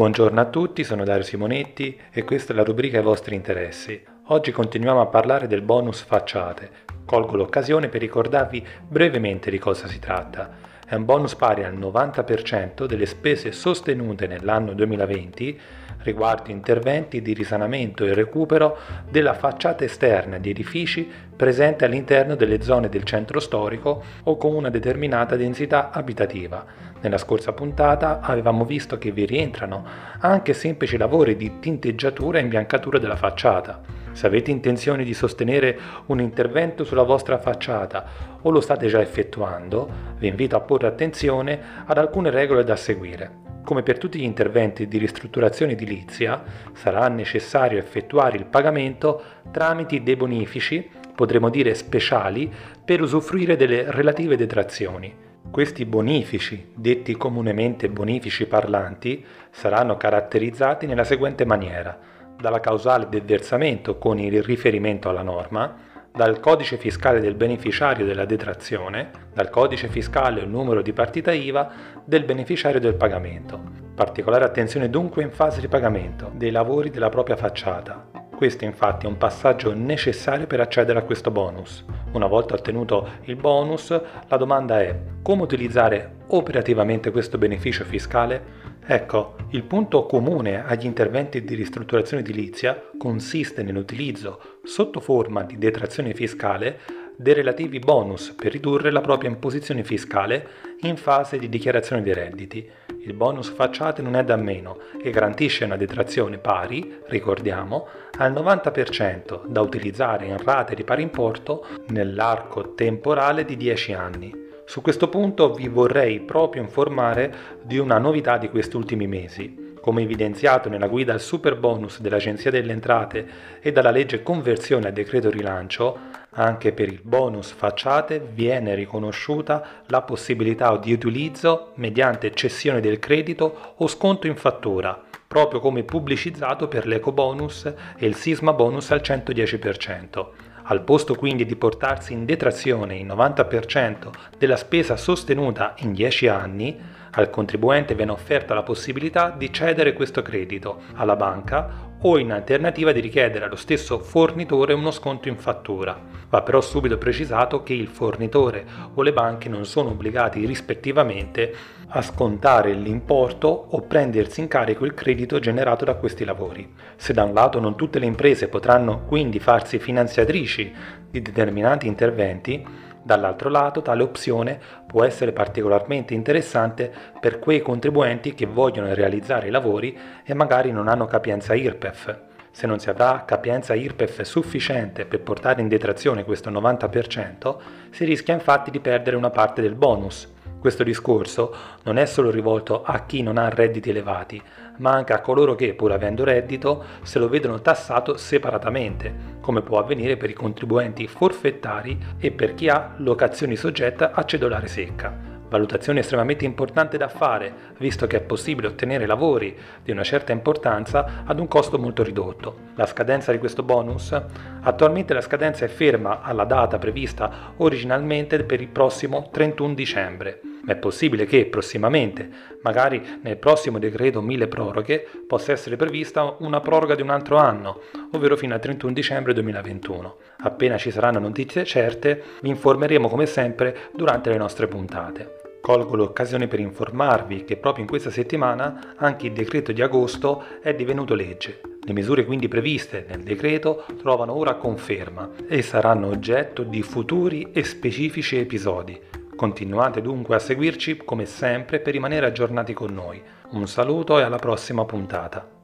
[0.00, 4.02] Buongiorno a tutti, sono Dario Simonetti e questa è la rubrica ai vostri interessi.
[4.28, 6.70] Oggi continuiamo a parlare del bonus facciate.
[7.04, 10.69] Colgo l'occasione per ricordarvi brevemente di cosa si tratta.
[10.90, 15.60] È un bonus pari al 90% delle spese sostenute nell'anno 2020
[15.98, 18.76] riguardo interventi di risanamento e recupero
[19.08, 24.68] della facciata esterna di edifici presenti all'interno delle zone del centro storico o con una
[24.68, 26.66] determinata densità abitativa.
[27.00, 29.86] Nella scorsa puntata avevamo visto che vi rientrano
[30.18, 36.20] anche semplici lavori di tinteggiatura e imbiancatura della facciata se avete intenzione di sostenere un
[36.20, 39.88] intervento sulla vostra facciata o lo state già effettuando,
[40.18, 43.48] vi invito a porre attenzione ad alcune regole da seguire.
[43.64, 46.42] Come per tutti gli interventi di ristrutturazione edilizia,
[46.72, 52.50] sarà necessario effettuare il pagamento tramite dei bonifici, potremmo dire speciali,
[52.84, 55.14] per usufruire delle relative detrazioni.
[55.50, 63.98] Questi bonifici, detti comunemente bonifici parlanti, saranno caratterizzati nella seguente maniera dalla causale del versamento
[63.98, 70.42] con il riferimento alla norma, dal codice fiscale del beneficiario della detrazione, dal codice fiscale
[70.42, 71.70] o numero di partita IVA
[72.04, 73.60] del beneficiario del pagamento.
[73.94, 78.08] Particolare attenzione dunque in fase di pagamento dei lavori della propria facciata.
[78.34, 81.84] Questo infatti è un passaggio necessario per accedere a questo bonus.
[82.12, 88.69] Una volta ottenuto il bonus, la domanda è come utilizzare operativamente questo beneficio fiscale?
[88.92, 96.12] Ecco, il punto comune agli interventi di ristrutturazione edilizia consiste nell'utilizzo, sotto forma di detrazione
[96.12, 96.80] fiscale,
[97.14, 100.44] dei relativi bonus per ridurre la propria imposizione fiscale
[100.80, 102.68] in fase di dichiarazione dei redditi.
[103.04, 107.86] Il bonus facciate non è da meno e garantisce una detrazione pari, ricordiamo,
[108.18, 114.48] al 90% da utilizzare in rate di pari importo nell'arco temporale di 10 anni.
[114.70, 119.74] Su questo punto vi vorrei proprio informare di una novità di questi ultimi mesi.
[119.80, 123.26] Come evidenziato nella guida al super bonus dell'Agenzia delle Entrate
[123.60, 125.98] e dalla legge conversione al decreto rilancio,
[126.34, 133.74] anche per il bonus facciate viene riconosciuta la possibilità di utilizzo mediante cessione del credito
[133.74, 139.00] o sconto in fattura, proprio come pubblicizzato per l'eco bonus e il sisma bonus al
[139.02, 140.49] 110%.
[140.70, 146.78] Al posto quindi di portarsi in detrazione il 90% della spesa sostenuta in 10 anni,
[147.12, 152.92] al contribuente viene offerta la possibilità di cedere questo credito alla banca o in alternativa
[152.92, 155.98] di richiedere allo stesso fornitore uno sconto in fattura.
[156.28, 158.64] Va però subito precisato che il fornitore
[158.94, 161.52] o le banche non sono obbligati rispettivamente
[161.88, 166.72] a scontare l'importo o prendersi in carico il credito generato da questi lavori.
[166.96, 170.72] Se da un lato non tutte le imprese potranno quindi farsi finanziatrici
[171.10, 172.64] di determinati interventi,
[173.02, 179.50] Dall'altro lato, tale opzione può essere particolarmente interessante per quei contribuenti che vogliono realizzare i
[179.50, 182.18] lavori e magari non hanno capienza IRPEF.
[182.52, 187.56] Se non si avrà capienza IRPEF sufficiente per portare in detrazione questo 90%,
[187.90, 191.52] si rischia infatti di perdere una parte del bonus, questo discorso
[191.84, 194.40] non è solo rivolto a chi non ha redditi elevati,
[194.76, 199.78] ma anche a coloro che, pur avendo reddito, se lo vedono tassato separatamente, come può
[199.78, 205.28] avvenire per i contribuenti forfettari e per chi ha locazioni soggette a cedolare secca.
[205.48, 211.24] Valutazione estremamente importante da fare, visto che è possibile ottenere lavori di una certa importanza
[211.24, 212.68] ad un costo molto ridotto.
[212.76, 214.16] La scadenza di questo bonus?
[214.60, 220.72] Attualmente la scadenza è ferma alla data prevista originalmente per il prossimo 31 dicembre ma
[220.72, 222.28] è possibile che prossimamente,
[222.62, 227.80] magari nel prossimo decreto mille proroghe, possa essere prevista una proroga di un altro anno,
[228.12, 230.16] ovvero fino al 31 dicembre 2021.
[230.38, 235.38] Appena ci saranno notizie certe, vi informeremo come sempre durante le nostre puntate.
[235.60, 240.74] Colgo l'occasione per informarvi che proprio in questa settimana anche il decreto di agosto è
[240.74, 241.60] divenuto legge.
[241.82, 247.62] Le misure quindi previste nel decreto trovano ora conferma e saranno oggetto di futuri e
[247.64, 248.98] specifici episodi
[249.40, 253.22] Continuate dunque a seguirci come sempre per rimanere aggiornati con noi.
[253.52, 255.59] Un saluto e alla prossima puntata.